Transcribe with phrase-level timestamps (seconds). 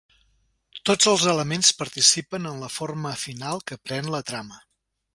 [0.89, 4.63] Tots els elements participen en la forma final que pren la trama.